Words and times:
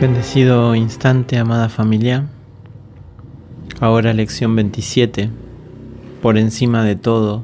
Bendecido 0.00 0.74
instante, 0.74 1.36
amada 1.36 1.68
familia. 1.68 2.26
Ahora 3.80 4.14
lección 4.14 4.56
27. 4.56 5.28
Por 6.22 6.38
encima 6.38 6.82
de 6.84 6.96
todo, 6.96 7.42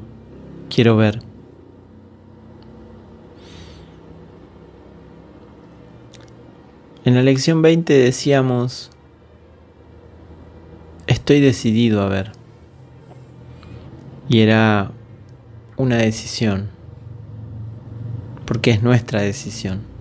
quiero 0.67 0.97
ver. 0.97 1.19
En 7.05 7.13
la 7.13 7.21
lección 7.21 7.61
20 7.61 7.93
decíamos, 7.93 8.89
estoy 11.05 11.41
decidido 11.41 12.01
a 12.01 12.09
ver. 12.09 12.31
Y 14.29 14.39
era 14.39 14.89
una 15.75 15.97
decisión, 15.97 16.71
porque 18.45 18.71
es 18.71 18.81
nuestra 18.81 19.21
decisión. 19.21 19.96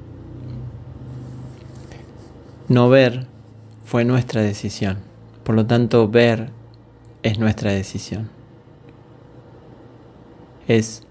No 2.69 2.88
ver 2.88 3.27
fue 3.84 4.05
nuestra 4.05 4.43
decisión. 4.43 4.98
Por 5.45 5.55
lo 5.55 5.66
tanto, 5.66 6.09
ver 6.09 6.51
es 7.23 7.39
nuestra 7.39 7.70
decisión. 7.70 8.29
Es 10.66 11.06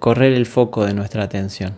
correr 0.00 0.32
el 0.32 0.46
foco 0.46 0.84
de 0.84 0.94
nuestra 0.94 1.22
atención. 1.22 1.74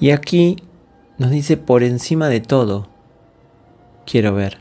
Y 0.00 0.12
aquí 0.12 0.56
nos 1.18 1.30
dice 1.30 1.58
por 1.58 1.82
encima 1.82 2.30
de 2.30 2.40
todo, 2.40 2.88
quiero 4.06 4.34
ver. 4.34 4.58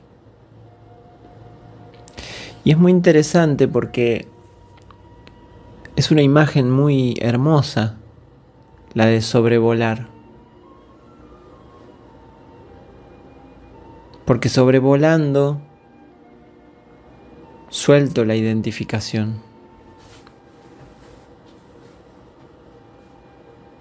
Y 2.65 2.71
es 2.71 2.77
muy 2.77 2.91
interesante 2.91 3.69
porque 3.69 4.27
es 5.95 6.11
una 6.11 6.21
imagen 6.21 6.69
muy 6.69 7.17
hermosa 7.21 7.98
la 8.93 9.05
de 9.05 9.21
sobrevolar. 9.21 10.07
Porque 14.25 14.49
sobrevolando 14.49 15.61
suelto 17.69 18.25
la 18.25 18.35
identificación. 18.35 19.41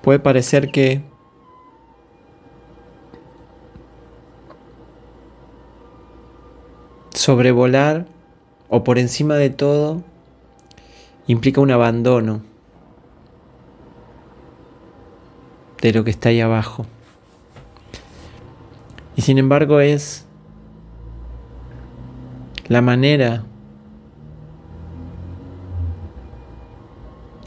Puede 0.02 0.18
parecer 0.18 0.70
que 0.70 1.02
sobrevolar 7.12 8.06
o 8.68 8.84
por 8.84 8.98
encima 8.98 9.34
de 9.34 9.50
todo 9.50 10.02
implica 11.26 11.60
un 11.60 11.70
abandono 11.70 12.47
de 15.80 15.92
lo 15.92 16.04
que 16.04 16.10
está 16.10 16.30
ahí 16.30 16.40
abajo. 16.40 16.86
Y 19.16 19.22
sin 19.22 19.38
embargo 19.38 19.80
es 19.80 20.26
la 22.68 22.82
manera 22.82 23.44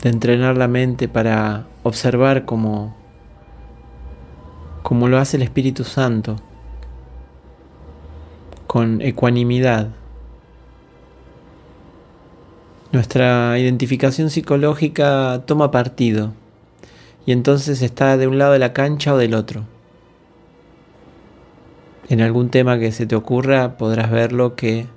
de 0.04 0.10
entrenar 0.10 0.58
la 0.58 0.68
mente 0.68 1.08
para 1.08 1.68
observar 1.84 2.46
como, 2.46 2.96
como 4.82 5.08
lo 5.08 5.18
hace 5.18 5.38
el 5.38 5.44
Espíritu 5.44 5.84
Santo, 5.84 6.38
con 8.68 9.02
ecuanimidad. 9.02 9.90
Nuestra 12.92 13.58
identificación 13.58 14.30
psicológica 14.30 15.44
toma 15.46 15.72
partido 15.72 16.34
y 17.26 17.32
entonces 17.32 17.82
está 17.82 18.18
de 18.18 18.28
un 18.28 18.38
lado 18.38 18.54
de 18.54 18.60
la 18.60 18.74
cancha 18.74 19.14
o 19.14 19.18
del 19.18 19.34
otro. 19.34 19.64
En 22.10 22.22
algún 22.22 22.50
tema 22.50 22.80
que 22.80 22.92
se 22.92 23.06
te 23.06 23.16
ocurra 23.16 23.78
podrás 23.78 24.12
verlo 24.12 24.56
que 24.56 24.88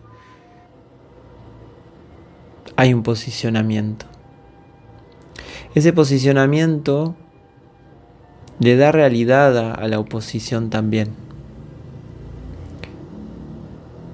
hay 2.77 2.95
un 2.95 3.03
posicionamiento. 3.03 4.07
Ese 5.75 5.93
posicionamiento 5.93 7.15
le 8.59 8.77
da 8.77 8.91
realidad 8.91 9.56
a, 9.75 9.89
la 9.89 9.99
oposición 9.99 10.71
también. 10.71 11.11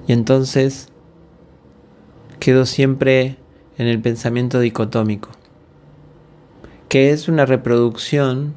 Y 0.09 0.13
entonces 0.13 0.89
quedo 2.41 2.67
siempre 2.67 3.37
en 3.79 3.87
el 3.87 4.01
pensamiento 4.01 4.59
dicotómico 4.59 5.31
que 6.91 7.13
es 7.13 7.29
una 7.29 7.47
reproducción 7.47 8.53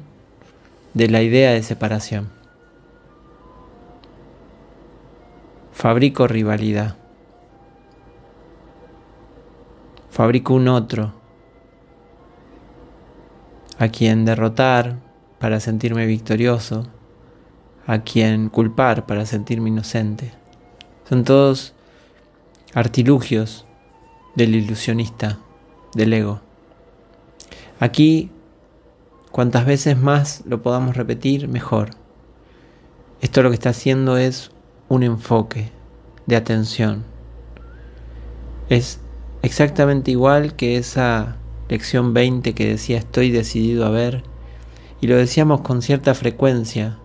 de 0.92 1.08
la 1.08 1.22
idea 1.22 1.52
de 1.52 1.62
separación. 1.62 2.30
Fabrico 5.70 6.26
rivalidad. 6.26 6.96
Fabrico 10.10 10.52
un 10.54 10.66
otro 10.66 11.12
a 13.78 13.86
quien 13.86 14.24
derrotar 14.24 14.96
para 15.38 15.60
sentirme 15.60 16.04
victorioso, 16.04 16.88
a 17.86 18.00
quien 18.00 18.48
culpar 18.48 19.06
para 19.06 19.26
sentirme 19.26 19.68
inocente. 19.68 20.32
Son 21.08 21.22
todos 21.22 21.72
artilugios 22.74 23.64
del 24.34 24.56
ilusionista, 24.56 25.38
del 25.94 26.12
ego. 26.14 26.43
Aquí, 27.84 28.30
cuantas 29.30 29.66
veces 29.66 29.98
más 29.98 30.42
lo 30.46 30.62
podamos 30.62 30.96
repetir, 30.96 31.48
mejor. 31.48 31.90
Esto 33.20 33.42
lo 33.42 33.50
que 33.50 33.56
está 33.56 33.68
haciendo 33.68 34.16
es 34.16 34.52
un 34.88 35.02
enfoque 35.02 35.70
de 36.24 36.36
atención. 36.36 37.04
Es 38.70 39.00
exactamente 39.42 40.12
igual 40.12 40.56
que 40.56 40.78
esa 40.78 41.36
lección 41.68 42.14
20 42.14 42.54
que 42.54 42.70
decía 42.70 42.96
estoy 42.96 43.30
decidido 43.30 43.84
a 43.84 43.90
ver. 43.90 44.24
Y 45.02 45.06
lo 45.06 45.16
decíamos 45.16 45.60
con 45.60 45.82
cierta 45.82 46.14
frecuencia, 46.14 46.96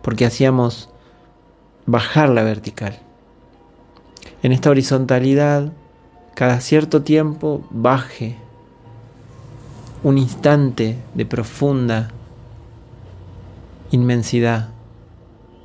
porque 0.00 0.24
hacíamos 0.24 0.88
bajar 1.84 2.30
la 2.30 2.42
vertical. 2.42 3.00
En 4.42 4.52
esta 4.52 4.70
horizontalidad, 4.70 5.74
cada 6.34 6.62
cierto 6.62 7.02
tiempo 7.02 7.66
baje 7.68 8.45
un 10.02 10.18
instante 10.18 10.98
de 11.14 11.26
profunda 11.26 12.08
inmensidad, 13.90 14.70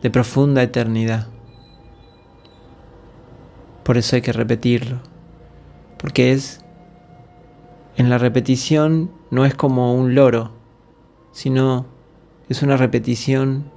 de 0.01 0.09
profunda 0.09 0.63
eternidad. 0.63 1.27
Por 3.83 3.97
eso 3.97 4.15
hay 4.15 4.21
que 4.21 4.33
repetirlo, 4.33 4.99
porque 5.97 6.31
es, 6.31 6.63
en 7.97 8.09
la 8.09 8.17
repetición 8.17 9.11
no 9.31 9.45
es 9.45 9.55
como 9.55 9.95
un 9.95 10.15
loro, 10.15 10.51
sino 11.31 11.85
es 12.49 12.61
una 12.61 12.77
repetición 12.77 13.71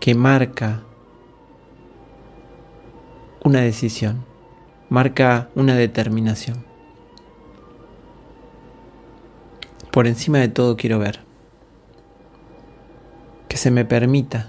que 0.00 0.14
marca 0.14 0.82
una 3.42 3.60
decisión, 3.60 4.24
marca 4.88 5.50
una 5.54 5.74
determinación. 5.74 6.73
Por 9.94 10.08
encima 10.08 10.38
de 10.38 10.48
todo 10.48 10.76
quiero 10.76 10.98
ver. 10.98 11.20
Que 13.46 13.56
se 13.56 13.70
me 13.70 13.84
permita. 13.84 14.48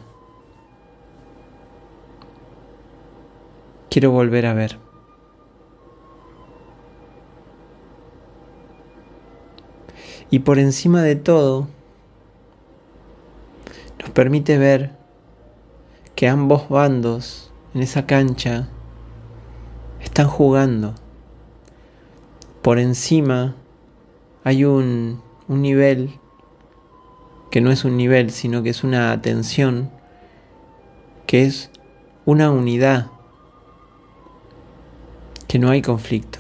Quiero 3.91 4.09
volver 4.09 4.47
a 4.47 4.55
ver. 4.55 4.79
Y 10.31 10.39
por 10.39 10.57
encima 10.57 11.03
de 11.03 11.15
todo, 11.15 11.67
nos 13.99 14.09
permite 14.09 14.57
ver 14.57 14.95
que 16.15 16.27
ambos 16.27 16.69
bandos 16.69 17.53
en 17.75 17.83
esa 17.83 18.07
cancha 18.07 18.69
están 20.01 20.27
jugando. 20.27 20.95
Por 22.63 22.79
encima 22.79 23.53
hay 24.43 24.65
un 24.65 25.23
un 25.47 25.61
nivel 25.61 26.19
que 27.51 27.61
no 27.61 27.71
es 27.71 27.85
un 27.85 27.97
nivel, 27.97 28.31
sino 28.31 28.63
que 28.63 28.69
es 28.69 28.83
una 28.83 29.11
atención, 29.11 29.89
que 31.25 31.45
es 31.45 31.71
una 32.25 32.51
unidad, 32.51 33.07
que 35.47 35.59
no 35.59 35.69
hay 35.69 35.81
conflicto. 35.81 36.39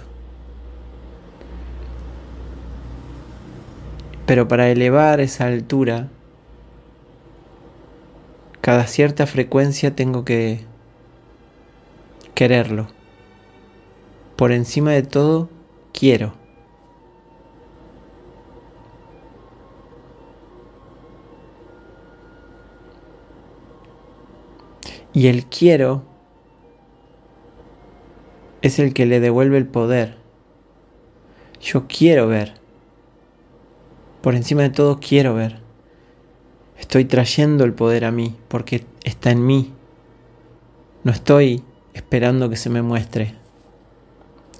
Pero 4.25 4.47
para 4.47 4.69
elevar 4.69 5.21
esa 5.21 5.45
altura, 5.45 6.09
cada 8.61 8.87
cierta 8.87 9.27
frecuencia 9.27 9.95
tengo 9.95 10.25
que 10.25 10.65
quererlo. 12.33 12.87
Por 14.35 14.51
encima 14.51 14.91
de 14.91 15.03
todo, 15.03 15.49
quiero. 15.93 16.44
Y 25.15 25.27
el 25.27 25.45
quiero 25.45 26.03
es 28.61 28.79
el 28.79 28.93
que 28.93 29.05
le 29.05 29.21
devuelve 29.21 29.57
el 29.57 29.65
poder. 29.65 30.17
Yo 31.61 31.85
quiero 31.87 32.27
ver. 32.27 32.55
Por 34.21 34.35
encima 34.35 34.63
de 34.63 34.71
todo 34.71 34.99
quiero 34.99 35.33
ver. 35.33 35.61
Estoy 36.77 37.05
trayendo 37.05 37.63
el 37.63 37.73
poder 37.73 38.03
a 38.03 38.11
mí 38.11 38.35
porque 38.49 38.85
está 39.05 39.31
en 39.31 39.45
mí. 39.45 39.71
No 41.05 41.13
estoy 41.13 41.63
esperando 41.93 42.49
que 42.49 42.57
se 42.57 42.69
me 42.69 42.81
muestre. 42.81 43.35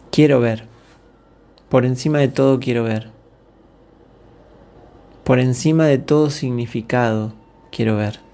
Quiero 0.09 0.39
ver. 0.39 0.67
Por 1.67 1.83
encima 1.83 2.19
de 2.19 2.29
todo 2.29 2.61
quiero 2.61 2.85
ver. 2.85 3.11
Por 5.25 5.39
encima 5.39 5.85
de 5.85 5.97
todo 5.97 6.29
significado 6.29 7.33
quiero 7.71 7.97
ver. 7.97 8.24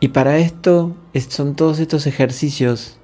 Y 0.00 0.08
para 0.08 0.38
esto 0.38 0.94
son 1.28 1.54
todos 1.56 1.78
estos 1.78 2.06
ejercicios 2.06 2.98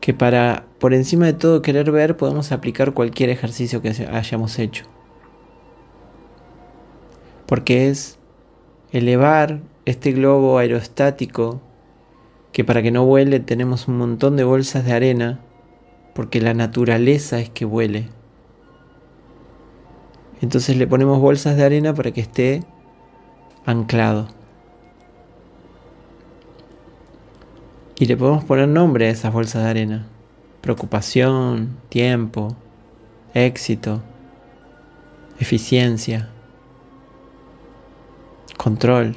que 0.00 0.14
para 0.14 0.64
por 0.78 0.94
encima 0.94 1.26
de 1.26 1.32
todo 1.32 1.60
querer 1.60 1.90
ver 1.90 2.16
podemos 2.16 2.52
aplicar 2.52 2.94
cualquier 2.94 3.30
ejercicio 3.30 3.82
que 3.82 3.88
hayamos 3.88 4.58
hecho. 4.58 4.84
Porque 7.46 7.88
es 7.88 8.18
elevar 8.92 9.60
este 9.86 10.12
globo 10.12 10.58
aerostático 10.58 11.60
que 12.52 12.64
para 12.64 12.82
que 12.82 12.90
no 12.90 13.04
vuele 13.04 13.40
tenemos 13.40 13.88
un 13.88 13.98
montón 13.98 14.36
de 14.36 14.44
bolsas 14.44 14.84
de 14.84 14.92
arena 14.92 15.40
porque 16.14 16.40
la 16.40 16.54
naturaleza 16.54 17.40
es 17.40 17.50
que 17.50 17.64
vuele. 17.64 18.08
Entonces 20.40 20.76
le 20.76 20.86
ponemos 20.86 21.20
bolsas 21.20 21.56
de 21.56 21.64
arena 21.64 21.94
para 21.94 22.12
que 22.12 22.20
esté 22.20 22.62
anclado. 23.66 24.37
Y 27.98 28.06
le 28.06 28.16
podemos 28.16 28.44
poner 28.44 28.68
nombre 28.68 29.08
a 29.08 29.10
esas 29.10 29.32
bolsas 29.32 29.64
de 29.64 29.70
arena. 29.70 30.06
Preocupación, 30.60 31.76
tiempo, 31.88 32.56
éxito, 33.34 34.00
eficiencia, 35.40 36.28
control. 38.56 39.16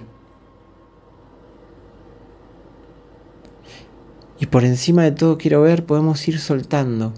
Y 4.40 4.48
por 4.48 4.64
encima 4.64 5.04
de 5.04 5.12
todo 5.12 5.38
quiero 5.38 5.62
ver, 5.62 5.86
podemos 5.86 6.28
ir 6.28 6.40
soltando 6.40 7.14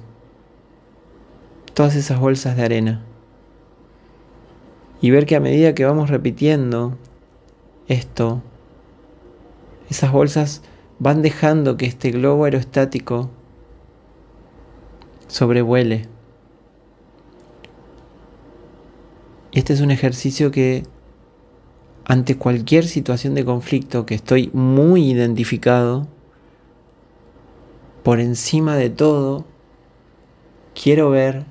todas 1.74 1.96
esas 1.96 2.20
bolsas 2.20 2.58
de 2.58 2.64
arena. 2.64 3.02
Y 5.00 5.12
ver 5.12 5.26
que 5.26 5.38
a 5.38 5.40
medida 5.40 5.74
que 5.74 5.86
vamos 5.86 6.10
repitiendo 6.10 6.98
esto, 7.88 8.42
esas 9.90 10.12
bolsas 10.12 10.62
van 11.00 11.22
dejando 11.22 11.78
que 11.78 11.86
este 11.86 12.12
globo 12.12 12.46
aerostático 12.46 13.30
sobrevuele. 15.28 16.08
Y 19.52 19.60
este 19.60 19.74
es 19.74 19.82
un 19.82 19.92
ejercicio 19.92 20.52
que 20.52 20.84
ante 22.06 22.38
cualquier 22.38 22.86
situación 22.86 23.34
de 23.36 23.46
conflicto 23.46 24.06
que 24.06 24.16
estoy 24.16 24.50
muy 24.54 25.12
identificado, 25.12 26.08
por 28.04 28.20
encima 28.20 28.76
de 28.76 28.90
todo, 28.90 29.46
quiero 30.76 31.10
ver, 31.10 31.46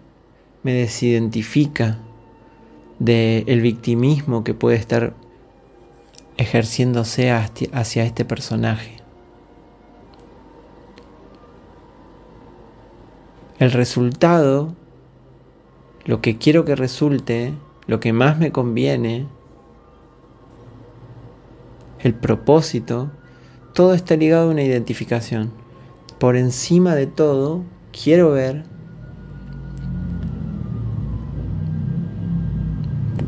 me 0.63 0.75
desidentifica 0.75 1.99
del 2.99 3.61
victimismo 3.61 4.45
que 4.45 4.55
puede 4.55 4.77
estar 4.77 5.15
ejerciéndose 6.37 7.31
hacia 7.31 8.05
este 8.05 8.25
personaje. 8.25 9.02
El 13.63 13.71
resultado, 13.71 14.75
lo 16.05 16.21
que 16.21 16.37
quiero 16.37 16.65
que 16.65 16.75
resulte, 16.75 17.55
lo 17.87 18.01
que 18.01 18.13
más 18.13 18.37
me 18.37 18.51
conviene, 18.51 19.29
el 22.01 22.13
propósito, 22.13 23.13
todo 23.73 23.95
está 23.95 24.17
ligado 24.17 24.49
a 24.49 24.51
una 24.51 24.65
identificación 24.65 25.53
por 26.19 26.35
encima 26.35 26.97
de 26.97 27.07
todo, 27.07 27.63
quiero 27.93 28.33
ver, 28.33 28.65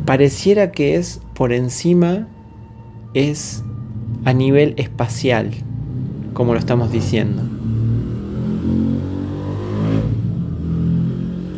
pareciera 0.04 0.72
que 0.72 0.96
es 0.96 1.20
por 1.36 1.52
encima, 1.52 2.26
es 3.14 3.62
a 4.24 4.32
nivel 4.32 4.74
espacial, 4.78 5.52
como 6.32 6.54
lo 6.54 6.58
estamos 6.58 6.90
diciendo. 6.90 7.53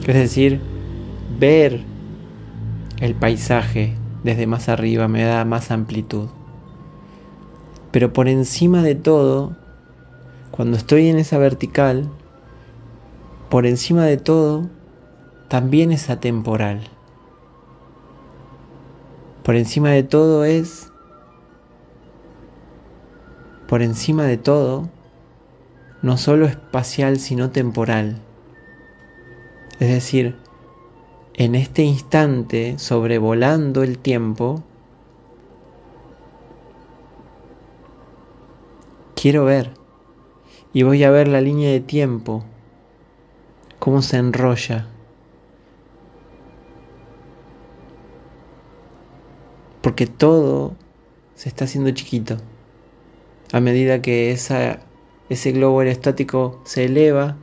Es 0.06 0.14
decir, 0.14 0.60
ver 1.38 1.82
el 3.00 3.16
paisaje 3.16 3.94
desde 4.22 4.46
más 4.46 4.68
arriba 4.68 5.08
me 5.08 5.24
da 5.24 5.44
más 5.44 5.72
amplitud. 5.72 6.28
Pero 7.90 8.12
por 8.12 8.28
encima 8.28 8.82
de 8.82 8.94
todo, 8.94 9.56
cuando 10.52 10.76
estoy 10.76 11.08
en 11.08 11.18
esa 11.18 11.38
vertical, 11.38 12.08
por 13.50 13.66
encima 13.66 14.04
de 14.04 14.16
todo, 14.16 14.68
también 15.48 15.90
es 15.90 16.08
atemporal. 16.08 16.82
Por 19.42 19.56
encima 19.56 19.90
de 19.90 20.04
todo 20.04 20.44
es, 20.44 20.92
por 23.66 23.82
encima 23.82 24.22
de 24.22 24.36
todo, 24.36 24.88
no 26.02 26.16
solo 26.16 26.46
espacial, 26.46 27.18
sino 27.18 27.50
temporal. 27.50 28.25
Es 29.78 29.88
decir, 29.88 30.37
en 31.34 31.55
este 31.55 31.82
instante, 31.82 32.78
sobrevolando 32.78 33.82
el 33.82 33.99
tiempo, 33.99 34.62
quiero 39.14 39.44
ver 39.44 39.73
y 40.73 40.82
voy 40.82 41.05
a 41.05 41.11
ver 41.11 41.28
la 41.28 41.40
línea 41.40 41.70
de 41.70 41.81
tiempo, 41.81 42.45
cómo 43.78 44.00
se 44.00 44.16
enrolla. 44.16 44.88
Porque 49.83 50.06
todo 50.06 50.75
se 51.35 51.49
está 51.50 51.66
haciendo 51.66 51.90
chiquito. 51.90 52.38
A 53.52 53.61
medida 53.61 54.00
que 54.00 54.33
esa, 54.33 54.80
ese 55.28 55.52
globo 55.52 55.80
aerostático 55.80 56.61
se 56.64 56.87
eleva, 56.87 57.37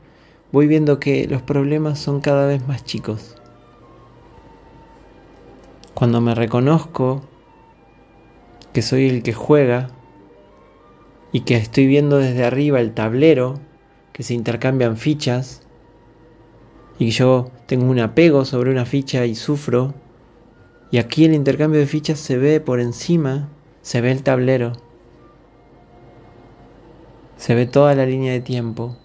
voy 0.54 0.68
viendo 0.68 1.00
que 1.00 1.28
los 1.28 1.42
problemas 1.42 1.98
son 1.98 2.22
cada 2.22 2.46
vez 2.46 2.66
más 2.68 2.86
chicos. 2.86 3.36
Cuando 5.96 6.22
me 6.22 6.36
reconozco 6.36 7.24
que 8.72 8.84
soy 8.84 9.10
el 9.10 9.24
que 9.24 9.34
juega, 9.34 9.90
y 11.32 11.42
que 11.42 11.56
estoy 11.56 11.88
viendo 11.88 12.20
desde 12.20 12.46
arriba 12.46 12.80
el 12.80 12.94
tablero, 12.94 13.60
que 14.14 14.22
se 14.22 14.36
intercambian 14.36 14.96
fichas, 14.96 15.64
y 17.00 17.10
yo 17.10 17.50
tengo 17.66 17.90
un 17.90 18.00
apego 18.00 18.46
sobre 18.46 18.70
una 18.70 18.86
ficha 18.86 19.26
y 19.26 19.34
sufro, 19.34 19.96
y 20.92 21.00
aquí 21.00 21.26
el 21.26 21.34
intercambio 21.34 21.80
de 21.80 21.88
fichas 21.88 22.20
se 22.20 22.38
ve 22.38 22.60
por 22.60 22.80
encima, 22.80 23.50
se 23.82 24.02
ve 24.02 24.12
el 24.12 24.22
tablero, 24.22 24.74
se 27.38 27.56
ve 27.56 27.66
toda 27.66 27.96
la 27.96 28.06
línea 28.06 28.34
de 28.34 28.42
tiempo, 28.42 29.00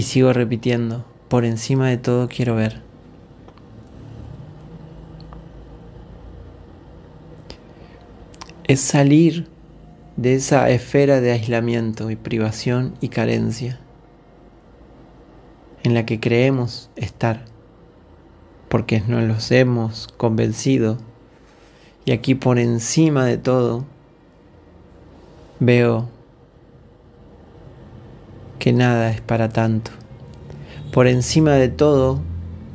y 0.00 0.02
sigo 0.02 0.32
repitiendo, 0.32 1.04
por 1.28 1.44
encima 1.44 1.90
de 1.90 1.98
todo 1.98 2.26
quiero 2.26 2.54
ver. 2.54 2.80
Es 8.64 8.80
salir 8.80 9.46
de 10.16 10.36
esa 10.36 10.70
esfera 10.70 11.20
de 11.20 11.32
aislamiento 11.32 12.10
y 12.10 12.16
privación 12.16 12.94
y 13.02 13.10
carencia 13.10 13.78
en 15.82 15.92
la 15.92 16.06
que 16.06 16.18
creemos 16.18 16.88
estar, 16.96 17.44
porque 18.70 19.02
nos 19.06 19.24
los 19.24 19.50
hemos 19.50 20.08
convencido. 20.08 20.96
Y 22.06 22.12
aquí 22.12 22.34
por 22.34 22.58
encima 22.58 23.26
de 23.26 23.36
todo 23.36 23.84
veo 25.58 26.08
que 28.60 28.72
nada 28.72 29.10
es 29.10 29.20
para 29.20 29.48
tanto. 29.48 29.90
Por 30.92 31.08
encima 31.08 31.54
de 31.54 31.68
todo 31.68 32.20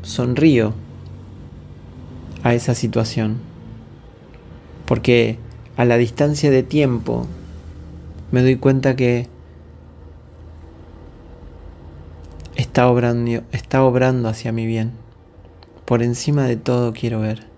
sonrío 0.02 0.74
a 2.44 2.54
esa 2.54 2.76
situación, 2.76 3.38
porque 4.86 5.40
a 5.78 5.86
la 5.86 5.96
distancia 5.96 6.52
de 6.52 6.64
tiempo, 6.64 7.28
me 8.32 8.42
doy 8.42 8.58
cuenta 8.58 8.96
que 8.96 9.30
está 12.56 12.90
obrando, 12.90 13.44
está 13.52 13.84
obrando 13.84 14.28
hacia 14.28 14.52
mi 14.52 14.66
bien. 14.66 14.92
Por 15.86 16.04
encima 16.04 16.46
de 16.46 16.58
todo 16.58 16.94
quiero 16.94 17.20
ver. 17.20 17.55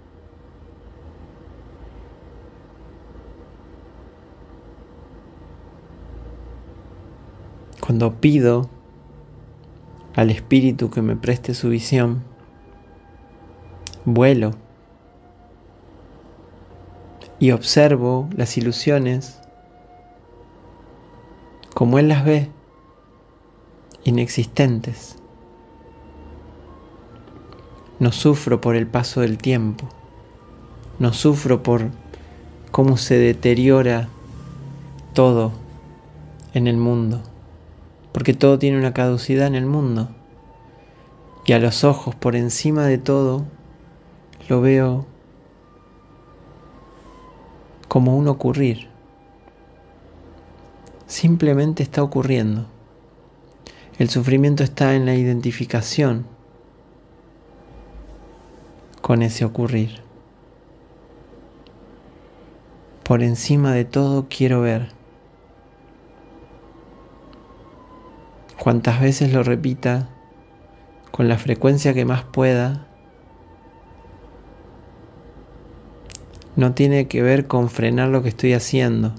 Cuando 7.87 8.19
pido 8.19 8.69
al 10.13 10.29
Espíritu 10.29 10.89
que 10.89 11.01
me 11.01 11.15
preste 11.15 11.53
su 11.53 11.69
visión, 11.69 12.21
vuelo 14.03 14.51
y 17.39 17.51
observo 17.51 18.27
las 18.35 18.57
ilusiones 18.57 19.39
como 21.73 21.97
Él 21.97 22.09
las 22.09 22.25
ve, 22.25 22.49
inexistentes. 24.03 25.15
No 27.99 28.11
sufro 28.11 28.59
por 28.59 28.75
el 28.75 28.87
paso 28.87 29.21
del 29.21 29.37
tiempo, 29.37 29.87
no 30.99 31.13
sufro 31.13 31.63
por 31.63 31.91
cómo 32.71 32.97
se 32.97 33.17
deteriora 33.17 34.09
todo 35.13 35.53
en 36.53 36.67
el 36.67 36.75
mundo 36.75 37.23
porque 38.17 38.33
todo 38.33 38.57
tiene 38.57 38.79
una 38.79 38.95
caducidad 38.95 39.45
en 39.45 39.53
el 39.53 39.67
mundo. 39.67 40.09
Y 41.45 41.53
a 41.53 41.59
los 41.59 41.83
ojos, 41.83 42.15
por 42.15 42.35
encima 42.35 42.87
de 42.87 42.97
todo, 42.97 43.45
lo 44.49 44.59
veo 44.59 45.05
como 47.87 48.17
un 48.17 48.27
ocurrir. 48.27 48.87
Simplemente 51.05 51.83
está 51.83 52.01
ocurriendo. 52.01 52.65
El 53.99 54.09
sufrimiento 54.09 54.63
está 54.63 54.95
en 54.95 55.05
la 55.05 55.13
identificación 55.13 56.25
con 59.03 59.21
ese 59.21 59.45
ocurrir. 59.45 60.01
Por 63.03 63.21
encima 63.21 63.73
de 63.73 63.85
todo 63.85 64.25
quiero 64.27 64.61
ver 64.61 64.96
cuantas 68.67 68.99
veces 68.99 69.31
lo 69.31 69.43
repita, 69.43 70.09
con 71.11 71.29
la 71.29 71.37
frecuencia 71.37 71.93
que 71.93 72.03
más 72.03 72.25
pueda, 72.25 72.85
no 76.57 76.73
tiene 76.73 77.07
que 77.07 77.21
ver 77.21 77.47
con 77.47 77.69
frenar 77.69 78.09
lo 78.09 78.23
que 78.23 78.27
estoy 78.27 78.51
haciendo. 78.51 79.13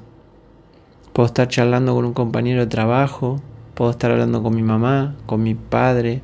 Puedo 1.15 1.29
estar 1.29 1.49
charlando 1.49 1.95
con 1.95 2.05
un 2.05 2.13
compañero 2.13 2.61
de 2.61 2.67
trabajo, 2.67 3.41
puedo 3.73 3.91
estar 3.91 4.11
hablando 4.11 4.43
con 4.43 4.55
mi 4.55 4.63
mamá, 4.63 5.17
con 5.25 5.43
mi 5.43 5.55
padre. 5.55 6.21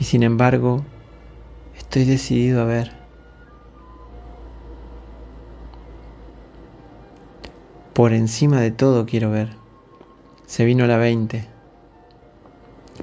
Y 0.00 0.02
sin 0.02 0.24
embargo, 0.24 0.82
estoy 1.78 2.04
decidido 2.04 2.62
a 2.62 2.64
ver. 2.64 2.90
Por 7.92 8.12
encima 8.12 8.60
de 8.60 8.72
todo 8.72 9.06
quiero 9.06 9.30
ver 9.30 9.59
se 10.50 10.64
vino 10.64 10.84
la 10.88 10.96
20. 10.96 11.44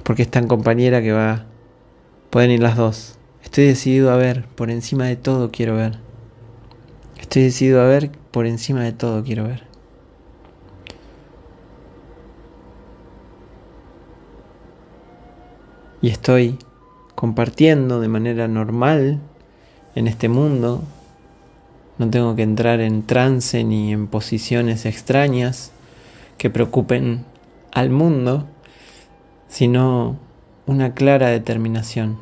Porque 0.02 0.20
es 0.20 0.30
tan 0.30 0.48
compañera 0.48 1.00
que 1.00 1.12
va. 1.12 1.46
Pueden 2.28 2.50
ir 2.50 2.60
las 2.60 2.76
dos. 2.76 3.18
Estoy 3.42 3.64
decidido 3.64 4.10
a 4.10 4.16
ver, 4.16 4.44
por 4.48 4.70
encima 4.70 5.06
de 5.06 5.16
todo 5.16 5.50
quiero 5.50 5.74
ver. 5.74 5.98
Estoy 7.18 7.44
decidido 7.44 7.80
a 7.80 7.86
ver, 7.86 8.10
por 8.32 8.44
encima 8.44 8.82
de 8.82 8.92
todo 8.92 9.24
quiero 9.24 9.44
ver. 9.44 9.62
Y 16.02 16.10
estoy 16.10 16.58
compartiendo 17.14 17.98
de 17.98 18.08
manera 18.08 18.46
normal 18.46 19.20
en 19.94 20.06
este 20.06 20.28
mundo. 20.28 20.82
No 21.96 22.10
tengo 22.10 22.36
que 22.36 22.42
entrar 22.42 22.80
en 22.82 23.06
trance 23.06 23.64
ni 23.64 23.90
en 23.94 24.06
posiciones 24.06 24.84
extrañas 24.84 25.72
que 26.36 26.50
preocupen 26.50 27.24
al 27.72 27.90
mundo, 27.90 28.46
sino 29.48 30.18
una 30.66 30.94
clara 30.94 31.28
determinación. 31.28 32.18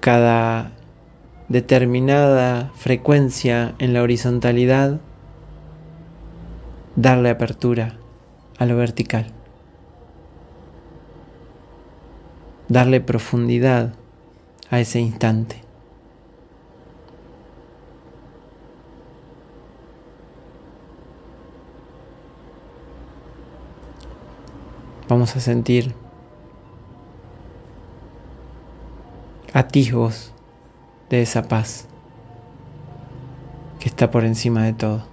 Cada 0.00 0.72
determinada 1.48 2.70
frecuencia 2.76 3.74
en 3.78 3.92
la 3.92 4.02
horizontalidad, 4.02 5.00
darle 6.96 7.30
apertura 7.30 7.96
a 8.58 8.66
lo 8.66 8.76
vertical, 8.76 9.26
darle 12.68 13.00
profundidad 13.00 13.94
a 14.70 14.80
ese 14.80 15.00
instante. 15.00 15.63
Vamos 25.14 25.36
a 25.36 25.38
sentir 25.38 25.94
atisbos 29.52 30.32
de 31.08 31.22
esa 31.22 31.40
paz 31.42 31.86
que 33.78 33.88
está 33.88 34.10
por 34.10 34.24
encima 34.24 34.64
de 34.64 34.72
todo. 34.72 35.04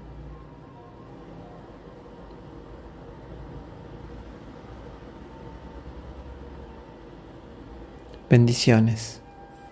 Bendiciones 8.28 9.22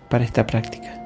para 0.08 0.22
esta 0.22 0.46
práctica. 0.46 0.99